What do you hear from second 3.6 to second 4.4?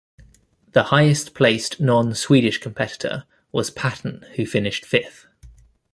Patton,